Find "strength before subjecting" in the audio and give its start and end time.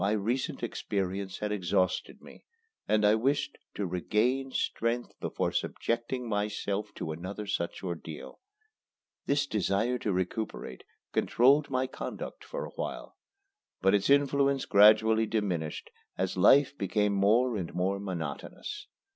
4.51-6.27